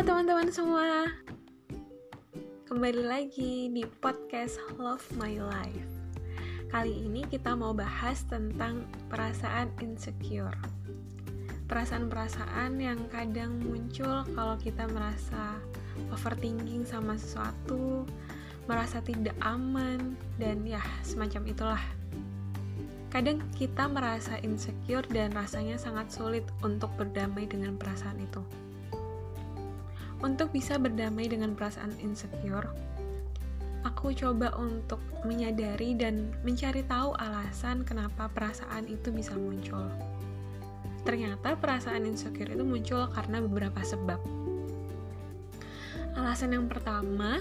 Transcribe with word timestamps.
Teman-teman 0.00 0.48
semua. 0.48 1.12
Kembali 2.64 3.04
lagi 3.04 3.68
di 3.68 3.84
podcast 4.00 4.56
Love 4.80 5.04
My 5.20 5.36
Life. 5.36 5.92
Kali 6.72 7.04
ini 7.04 7.20
kita 7.28 7.52
mau 7.52 7.76
bahas 7.76 8.24
tentang 8.24 8.88
perasaan 9.12 9.68
insecure. 9.84 10.56
Perasaan-perasaan 11.68 12.80
yang 12.80 13.12
kadang 13.12 13.60
muncul 13.60 14.24
kalau 14.32 14.56
kita 14.56 14.88
merasa 14.88 15.60
overthinking 16.08 16.88
sama 16.88 17.20
sesuatu 17.20 18.08
Merasa 18.72 19.04
tidak 19.04 19.36
aman 19.44 20.16
Dan 20.40 20.64
ya 20.64 20.80
semacam 21.04 21.44
itulah. 21.44 21.84
Kadang 23.12 23.44
kita 23.52 23.84
merasa 23.84 24.40
insecure 24.40 25.04
dan 25.12 25.36
rasanya 25.36 25.76
sangat 25.76 26.08
sulit 26.08 26.48
untuk 26.64 26.88
berdamai 26.96 27.44
dengan 27.44 27.76
perasaan 27.76 28.16
itu. 28.16 28.40
Untuk 30.20 30.52
bisa 30.52 30.76
berdamai 30.76 31.32
dengan 31.32 31.56
perasaan 31.56 31.96
insecure, 31.96 32.68
aku 33.88 34.12
coba 34.12 34.52
untuk 34.60 35.00
menyadari 35.24 35.96
dan 35.96 36.28
mencari 36.44 36.84
tahu 36.84 37.16
alasan 37.16 37.88
kenapa 37.88 38.28
perasaan 38.28 38.84
itu 38.84 39.08
bisa 39.08 39.32
muncul. 39.32 39.88
Ternyata 41.08 41.56
perasaan 41.56 42.04
insecure 42.04 42.52
itu 42.52 42.60
muncul 42.60 43.08
karena 43.16 43.40
beberapa 43.40 43.80
sebab. 43.80 44.20
Alasan 46.20 46.52
yang 46.52 46.68
pertama, 46.68 47.40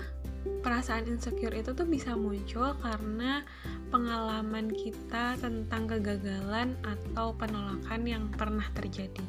perasaan 0.63 1.03
insecure 1.11 1.59
itu 1.59 1.75
tuh 1.75 1.83
bisa 1.83 2.15
muncul 2.15 2.79
karena 2.79 3.43
pengalaman 3.91 4.71
kita 4.71 5.35
tentang 5.35 5.83
kegagalan 5.83 6.79
atau 6.87 7.35
penolakan 7.35 8.07
yang 8.07 8.31
pernah 8.31 8.63
terjadi 8.71 9.25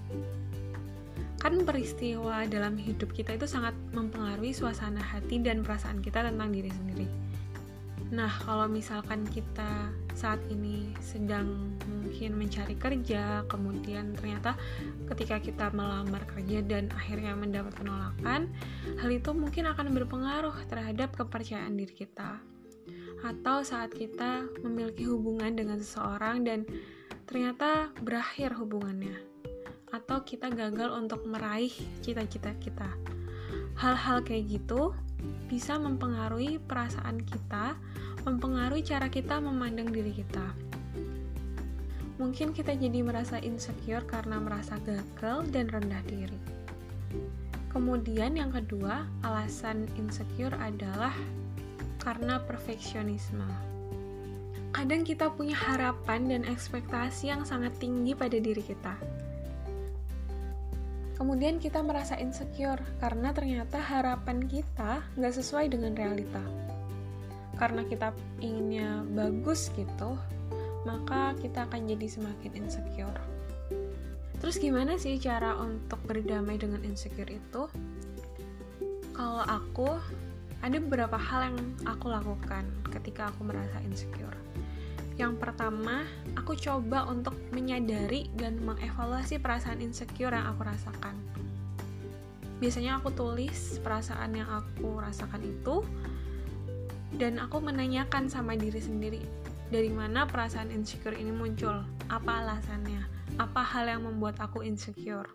kan 1.41 1.57
peristiwa 1.65 2.45
dalam 2.45 2.77
hidup 2.77 3.17
kita 3.17 3.33
itu 3.33 3.49
sangat 3.49 3.73
mempengaruhi 3.97 4.53
suasana 4.53 5.01
hati 5.01 5.41
dan 5.41 5.65
perasaan 5.65 6.05
kita 6.05 6.21
tentang 6.21 6.53
diri 6.53 6.69
sendiri. 6.69 7.09
Nah, 8.11 8.29
kalau 8.43 8.67
misalkan 8.69 9.25
kita 9.25 9.89
saat 10.13 10.43
ini 10.53 10.93
sedang 11.01 11.79
mungkin 11.89 12.37
mencari 12.37 12.77
kerja, 12.77 13.47
kemudian 13.49 14.13
ternyata 14.19 14.59
ketika 15.15 15.41
kita 15.41 15.67
melamar 15.73 16.21
kerja 16.29 16.61
dan 16.61 16.93
akhirnya 16.93 17.33
mendapat 17.33 17.73
penolakan, 17.79 18.51
hal 19.01 19.11
itu 19.15 19.31
mungkin 19.33 19.71
akan 19.71 19.97
berpengaruh 19.97 20.55
terhadap 20.69 21.15
kepercayaan 21.17 21.79
diri 21.79 21.95
kita. 22.05 22.37
Atau 23.25 23.63
saat 23.65 23.95
kita 23.95 24.45
memiliki 24.61 25.07
hubungan 25.07 25.55
dengan 25.57 25.79
seseorang 25.79 26.43
dan 26.45 26.67
ternyata 27.31 27.95
berakhir 28.03 28.59
hubungannya 28.59 29.31
atau 29.91 30.23
kita 30.23 30.51
gagal 30.51 30.95
untuk 30.95 31.27
meraih 31.27 31.71
cita-cita 32.03 32.55
kita. 32.63 32.91
Hal-hal 33.79 34.23
kayak 34.23 34.47
gitu 34.61 34.95
bisa 35.51 35.77
mempengaruhi 35.77 36.63
perasaan 36.63 37.23
kita, 37.27 37.75
mempengaruhi 38.23 38.87
cara 38.87 39.11
kita 39.11 39.43
memandang 39.43 39.91
diri 39.91 40.15
kita. 40.15 40.47
Mungkin 42.21 42.53
kita 42.53 42.77
jadi 42.77 43.01
merasa 43.01 43.41
insecure 43.41 44.05
karena 44.05 44.39
merasa 44.39 44.77
gagal 44.85 45.49
dan 45.51 45.73
rendah 45.73 46.05
diri. 46.05 46.41
Kemudian 47.73 48.37
yang 48.37 48.53
kedua, 48.53 49.09
alasan 49.25 49.89
insecure 49.97 50.53
adalah 50.61 51.15
karena 52.03 52.43
perfeksionisme. 52.45 53.47
Kadang 54.71 55.03
kita 55.03 55.33
punya 55.35 55.57
harapan 55.57 56.31
dan 56.31 56.43
ekspektasi 56.47 57.33
yang 57.33 57.43
sangat 57.43 57.75
tinggi 57.83 58.15
pada 58.15 58.39
diri 58.39 58.63
kita 58.63 58.95
kemudian 61.21 61.61
kita 61.61 61.85
merasa 61.85 62.17
insecure 62.17 62.81
karena 62.97 63.37
ternyata 63.37 63.77
harapan 63.77 64.41
kita 64.49 65.05
nggak 65.21 65.37
sesuai 65.37 65.69
dengan 65.69 65.93
realita. 65.93 66.41
Karena 67.61 67.85
kita 67.85 68.17
inginnya 68.41 69.05
bagus 69.13 69.69
gitu, 69.77 70.17
maka 70.89 71.37
kita 71.45 71.69
akan 71.69 71.93
jadi 71.93 72.09
semakin 72.09 72.65
insecure. 72.65 73.21
Terus 74.41 74.57
gimana 74.57 74.97
sih 74.97 75.21
cara 75.21 75.61
untuk 75.61 76.01
berdamai 76.09 76.57
dengan 76.57 76.81
insecure 76.89 77.29
itu? 77.29 77.69
Kalau 79.13 79.45
aku, 79.45 80.01
ada 80.65 80.81
beberapa 80.81 81.21
hal 81.21 81.53
yang 81.53 81.59
aku 81.85 82.09
lakukan 82.09 82.65
ketika 82.89 83.29
aku 83.29 83.45
merasa 83.45 83.77
insecure. 83.85 84.50
Yang 85.21 85.37
pertama, 85.37 86.09
aku 86.33 86.57
coba 86.57 87.05
untuk 87.05 87.37
menyadari 87.53 88.33
dan 88.41 88.57
mengevaluasi 88.65 89.37
perasaan 89.37 89.85
insecure 89.85 90.33
yang 90.33 90.49
aku 90.49 90.65
rasakan. 90.65 91.13
Biasanya 92.57 92.97
aku 92.97 93.13
tulis 93.13 93.77
perasaan 93.85 94.33
yang 94.33 94.49
aku 94.49 94.97
rasakan 94.97 95.45
itu 95.45 95.85
dan 97.21 97.37
aku 97.37 97.61
menanyakan 97.61 98.33
sama 98.33 98.57
diri 98.57 98.81
sendiri 98.81 99.21
dari 99.69 99.93
mana 99.93 100.25
perasaan 100.25 100.73
insecure 100.73 101.13
ini 101.13 101.37
muncul, 101.37 101.85
apa 102.09 102.41
alasannya, 102.41 103.05
apa 103.37 103.61
hal 103.61 103.93
yang 103.93 104.09
membuat 104.09 104.41
aku 104.41 104.65
insecure. 104.65 105.29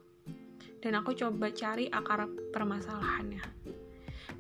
Dan 0.82 0.98
aku 0.98 1.14
coba 1.14 1.54
cari 1.54 1.94
akar 1.94 2.26
permasalahannya. 2.50 3.42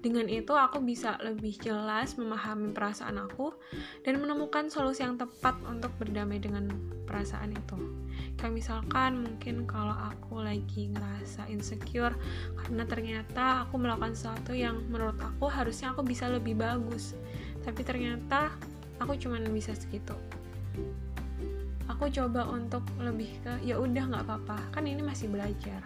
Dengan 0.05 0.29
itu 0.29 0.53
aku 0.53 0.85
bisa 0.85 1.17
lebih 1.17 1.57
jelas 1.57 2.13
memahami 2.13 2.69
perasaan 2.77 3.17
aku 3.17 3.57
dan 4.05 4.21
menemukan 4.21 4.69
solusi 4.69 5.01
yang 5.01 5.17
tepat 5.17 5.57
untuk 5.65 5.89
berdamai 5.97 6.37
dengan 6.37 6.69
perasaan 7.09 7.57
itu. 7.57 7.73
Kayak 8.37 8.53
misalkan 8.53 9.25
mungkin 9.25 9.65
kalau 9.65 9.97
aku 9.97 10.45
lagi 10.45 10.93
ngerasa 10.93 11.49
insecure 11.49 12.13
karena 12.53 12.85
ternyata 12.85 13.65
aku 13.65 13.81
melakukan 13.81 14.13
sesuatu 14.13 14.53
yang 14.53 14.77
menurut 14.93 15.17
aku 15.17 15.49
harusnya 15.49 15.89
aku 15.89 16.05
bisa 16.05 16.29
lebih 16.29 16.53
bagus. 16.53 17.17
Tapi 17.65 17.81
ternyata 17.81 18.53
aku 19.01 19.17
cuma 19.17 19.41
bisa 19.41 19.73
segitu 19.73 20.13
aku 21.85 22.11
coba 22.11 22.49
untuk 22.49 22.83
lebih 22.99 23.29
ke 23.45 23.61
ya 23.63 23.79
udah 23.79 24.03
nggak 24.09 24.23
apa-apa 24.27 24.57
kan 24.73 24.83
ini 24.83 24.99
masih 24.99 25.31
belajar 25.31 25.79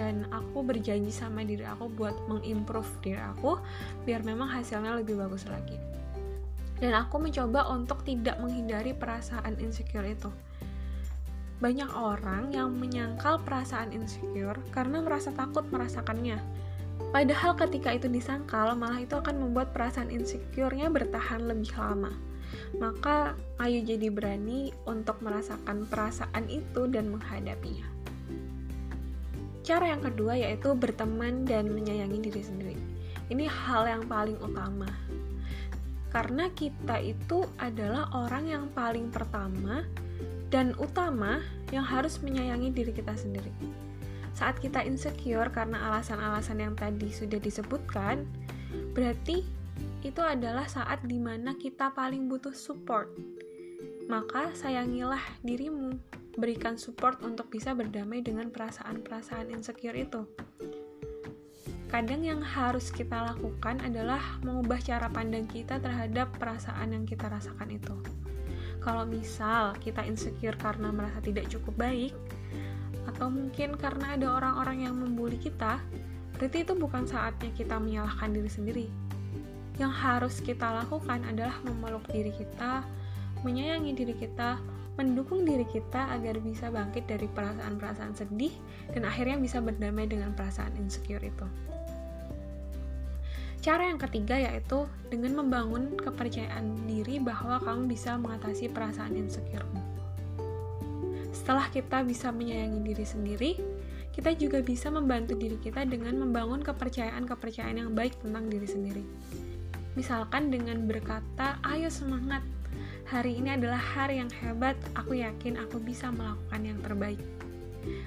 dan 0.00 0.24
aku 0.32 0.64
berjanji 0.64 1.12
sama 1.12 1.44
diri 1.44 1.68
aku 1.68 1.92
buat 1.92 2.16
mengimprove 2.24 2.88
diri 3.04 3.20
aku 3.20 3.60
biar 4.08 4.24
memang 4.24 4.48
hasilnya 4.48 4.96
lebih 4.96 5.20
bagus 5.20 5.44
lagi. 5.44 5.76
Dan 6.80 6.96
aku 6.96 7.20
mencoba 7.20 7.68
untuk 7.68 8.00
tidak 8.08 8.40
menghindari 8.40 8.96
perasaan 8.96 9.60
insecure 9.60 10.08
itu. 10.08 10.32
Banyak 11.60 11.92
orang 11.92 12.56
yang 12.56 12.72
menyangkal 12.72 13.36
perasaan 13.44 13.92
insecure 13.92 14.56
karena 14.72 15.04
merasa 15.04 15.28
takut 15.36 15.68
merasakannya. 15.68 16.40
Padahal 17.12 17.52
ketika 17.60 17.92
itu 17.92 18.08
disangkal 18.08 18.72
malah 18.72 19.04
itu 19.04 19.12
akan 19.12 19.36
membuat 19.36 19.76
perasaan 19.76 20.08
insecure-nya 20.08 20.88
bertahan 20.88 21.44
lebih 21.44 21.68
lama. 21.76 22.16
Maka 22.80 23.36
ayo 23.60 23.84
jadi 23.84 24.08
berani 24.08 24.72
untuk 24.88 25.20
merasakan 25.20 25.84
perasaan 25.84 26.48
itu 26.48 26.88
dan 26.88 27.12
menghadapinya 27.12 27.99
Cara 29.70 29.86
yang 29.86 30.02
kedua 30.02 30.34
yaitu 30.34 30.74
berteman 30.74 31.46
dan 31.46 31.70
menyayangi 31.70 32.18
diri 32.18 32.42
sendiri. 32.42 32.82
Ini 33.30 33.46
hal 33.46 33.86
yang 33.86 34.02
paling 34.10 34.34
utama. 34.42 34.90
Karena 36.10 36.50
kita 36.50 36.98
itu 36.98 37.46
adalah 37.54 38.10
orang 38.10 38.50
yang 38.50 38.66
paling 38.74 39.14
pertama 39.14 39.86
dan 40.50 40.74
utama 40.82 41.38
yang 41.70 41.86
harus 41.86 42.18
menyayangi 42.18 42.74
diri 42.74 42.90
kita 42.90 43.14
sendiri. 43.14 43.54
Saat 44.34 44.58
kita 44.58 44.82
insecure 44.82 45.54
karena 45.54 45.94
alasan-alasan 45.94 46.58
yang 46.58 46.74
tadi 46.74 47.14
sudah 47.14 47.38
disebutkan, 47.38 48.26
berarti 48.90 49.46
itu 50.02 50.18
adalah 50.18 50.66
saat 50.66 51.06
di 51.06 51.22
mana 51.22 51.54
kita 51.54 51.94
paling 51.94 52.26
butuh 52.26 52.58
support. 52.58 53.06
Maka 54.10 54.50
sayangilah 54.50 55.22
dirimu, 55.46 55.94
berikan 56.38 56.78
support 56.78 57.18
untuk 57.26 57.50
bisa 57.50 57.74
berdamai 57.74 58.22
dengan 58.22 58.52
perasaan-perasaan 58.52 59.50
insecure 59.50 59.98
itu. 59.98 60.22
Kadang 61.90 62.22
yang 62.22 62.38
harus 62.38 62.94
kita 62.94 63.34
lakukan 63.34 63.82
adalah 63.82 64.38
mengubah 64.46 64.78
cara 64.78 65.10
pandang 65.10 65.50
kita 65.50 65.82
terhadap 65.82 66.30
perasaan 66.38 66.94
yang 66.94 67.02
kita 67.02 67.26
rasakan 67.26 67.66
itu. 67.74 67.98
Kalau 68.78 69.02
misal 69.04 69.74
kita 69.82 70.06
insecure 70.06 70.54
karena 70.54 70.94
merasa 70.94 71.18
tidak 71.18 71.50
cukup 71.50 71.74
baik, 71.90 72.14
atau 73.10 73.26
mungkin 73.26 73.74
karena 73.74 74.14
ada 74.14 74.38
orang-orang 74.38 74.86
yang 74.86 74.94
membuli 74.94 75.34
kita, 75.36 75.82
berarti 76.38 76.62
itu 76.62 76.72
bukan 76.78 77.04
saatnya 77.10 77.50
kita 77.58 77.76
menyalahkan 77.82 78.30
diri 78.32 78.50
sendiri. 78.50 78.86
Yang 79.82 79.92
harus 79.98 80.34
kita 80.40 80.70
lakukan 80.84 81.26
adalah 81.26 81.58
memeluk 81.66 82.06
diri 82.08 82.30
kita, 82.30 82.86
menyayangi 83.42 83.92
diri 83.98 84.14
kita, 84.14 84.62
mendukung 84.98 85.46
diri 85.46 85.66
kita 85.68 86.10
agar 86.14 86.40
bisa 86.42 86.72
bangkit 86.72 87.06
dari 87.06 87.30
perasaan-perasaan 87.30 88.14
sedih 88.18 88.52
dan 88.90 89.06
akhirnya 89.06 89.38
bisa 89.38 89.62
berdamai 89.62 90.10
dengan 90.10 90.34
perasaan 90.34 90.74
insecure 90.80 91.22
itu. 91.22 91.46
Cara 93.60 93.92
yang 93.92 94.00
ketiga 94.00 94.40
yaitu 94.40 94.88
dengan 95.12 95.44
membangun 95.44 95.92
kepercayaan 96.00 96.88
diri 96.88 97.20
bahwa 97.20 97.60
kamu 97.60 97.92
bisa 97.92 98.16
mengatasi 98.16 98.72
perasaan 98.72 99.12
insecuremu. 99.20 99.80
Setelah 101.30 101.68
kita 101.68 102.00
bisa 102.02 102.32
menyayangi 102.32 102.80
diri 102.80 103.04
sendiri, 103.04 103.50
kita 104.16 104.32
juga 104.34 104.64
bisa 104.64 104.88
membantu 104.88 105.36
diri 105.36 105.60
kita 105.60 105.84
dengan 105.84 106.18
membangun 106.18 106.64
kepercayaan-kepercayaan 106.64 107.78
yang 107.84 107.92
baik 107.92 108.16
tentang 108.24 108.48
diri 108.48 108.64
sendiri. 108.64 109.04
Misalkan 109.92 110.48
dengan 110.48 110.88
berkata, 110.88 111.60
"Ayo 111.60 111.92
semangat, 111.92 112.40
hari 113.10 113.42
ini 113.42 113.58
adalah 113.58 113.82
hari 113.82 114.22
yang 114.22 114.30
hebat, 114.40 114.78
aku 114.94 115.18
yakin 115.18 115.58
aku 115.58 115.82
bisa 115.82 116.14
melakukan 116.14 116.62
yang 116.62 116.78
terbaik." 116.78 117.18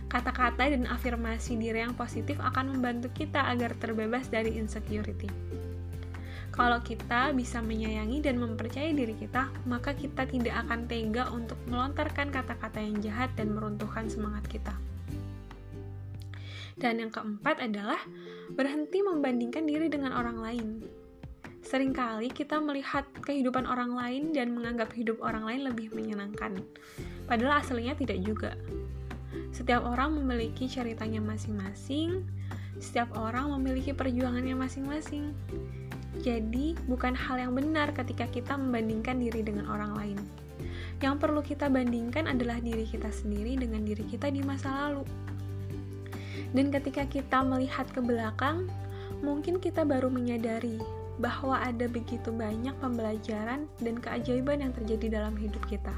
Kata-kata 0.07 0.69
dan 0.69 0.87
afirmasi 0.87 1.59
diri 1.59 1.83
yang 1.83 1.97
positif 1.97 2.39
akan 2.39 2.77
membantu 2.77 3.11
kita 3.11 3.51
agar 3.51 3.75
terbebas 3.75 4.29
dari 4.31 4.55
insecurity. 4.55 5.27
Kalau 6.53 6.85
kita 6.85 7.33
bisa 7.33 7.65
menyayangi 7.65 8.21
dan 8.21 8.37
mempercayai 8.37 8.93
diri 8.93 9.17
kita, 9.17 9.49
maka 9.65 9.97
kita 9.97 10.29
tidak 10.29 10.53
akan 10.61 10.85
tega 10.85 11.33
untuk 11.33 11.57
melontarkan 11.65 12.29
kata-kata 12.29 12.77
yang 12.77 13.01
jahat 13.01 13.33
dan 13.33 13.57
meruntuhkan 13.57 14.05
semangat 14.05 14.45
kita. 14.45 14.77
Dan 16.77 17.01
yang 17.01 17.09
keempat 17.09 17.57
adalah 17.57 17.97
berhenti 18.53 19.01
membandingkan 19.01 19.65
diri 19.65 19.89
dengan 19.89 20.13
orang 20.13 20.37
lain. 20.37 20.67
Seringkali 21.73 22.29
kita 22.29 22.61
melihat 22.61 23.01
kehidupan 23.25 23.65
orang 23.65 23.97
lain 23.97 24.29
dan 24.29 24.53
menganggap 24.53 24.93
hidup 24.93 25.17
orang 25.25 25.41
lain 25.41 25.73
lebih 25.73 25.89
menyenangkan, 25.89 26.61
padahal 27.25 27.65
aslinya 27.65 27.97
tidak 27.97 28.21
juga. 28.21 28.53
Setiap 29.49 29.81
orang 29.81 30.13
memiliki 30.21 30.69
ceritanya 30.69 31.17
masing-masing, 31.17 32.29
setiap 32.77 33.09
orang 33.17 33.49
memiliki 33.57 33.89
perjuangannya 33.89 34.53
masing-masing. 34.53 35.33
Jadi, 36.21 36.77
bukan 36.85 37.17
hal 37.17 37.41
yang 37.41 37.57
benar 37.57 37.89
ketika 37.97 38.29
kita 38.29 38.53
membandingkan 38.53 39.17
diri 39.17 39.41
dengan 39.41 39.65
orang 39.65 39.97
lain. 39.97 40.17
Yang 41.01 41.25
perlu 41.25 41.41
kita 41.41 41.73
bandingkan 41.73 42.29
adalah 42.29 42.61
diri 42.61 42.85
kita 42.85 43.09
sendiri 43.09 43.57
dengan 43.57 43.81
diri 43.81 44.05
kita 44.05 44.29
di 44.29 44.45
masa 44.45 44.69
lalu. 44.77 45.09
Dan 46.53 46.69
ketika 46.69 47.09
kita 47.09 47.41
melihat 47.41 47.89
ke 47.89 47.97
belakang, 47.97 48.69
mungkin 49.25 49.57
kita 49.57 49.81
baru 49.81 50.13
menyadari 50.13 50.77
bahwa 51.21 51.61
ada 51.61 51.85
begitu 51.85 52.33
banyak 52.33 52.73
pembelajaran 52.81 53.69
dan 53.81 53.95
keajaiban 54.01 54.65
yang 54.65 54.73
terjadi 54.73 55.21
dalam 55.21 55.37
hidup 55.37 55.61
kita. 55.69 55.93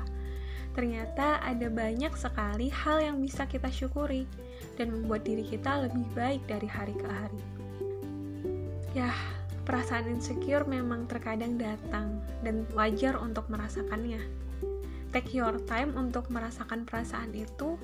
Ternyata 0.75 1.39
ada 1.39 1.71
banyak 1.71 2.11
sekali 2.19 2.67
hal 2.67 2.99
yang 2.99 3.17
bisa 3.23 3.47
kita 3.47 3.71
syukuri 3.71 4.27
dan 4.75 4.91
membuat 4.91 5.23
diri 5.23 5.47
kita 5.47 5.87
lebih 5.87 6.03
baik 6.11 6.43
dari 6.51 6.67
hari 6.67 6.95
ke 6.99 7.07
hari. 7.07 7.41
Ya, 8.91 9.11
perasaan 9.63 10.11
insecure 10.11 10.67
memang 10.67 11.07
terkadang 11.07 11.55
datang 11.55 12.19
dan 12.43 12.67
wajar 12.75 13.15
untuk 13.15 13.47
merasakannya. 13.47 14.19
Take 15.15 15.31
your 15.31 15.63
time 15.63 15.95
untuk 15.95 16.27
merasakan 16.27 16.83
perasaan 16.83 17.31
itu. 17.31 17.79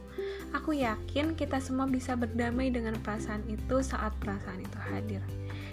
Aku 0.52 0.76
yakin 0.76 1.40
kita 1.40 1.64
semua 1.64 1.88
bisa 1.88 2.12
berdamai 2.20 2.76
dengan 2.76 3.00
perasaan 3.00 3.48
itu 3.48 3.80
saat 3.80 4.12
perasaan 4.20 4.60
itu 4.60 4.80
hadir. 4.92 5.24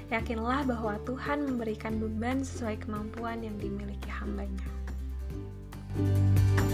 Yakinlah 0.08 0.64
bahwa 0.64 0.96
Tuhan 1.04 1.44
memberikan 1.44 2.00
beban 2.00 2.40
sesuai 2.40 2.80
kemampuan 2.80 3.44
yang 3.44 3.56
dimiliki 3.60 4.08
hambanya. 4.08 4.64
thank 5.98 6.60
you 6.60 6.67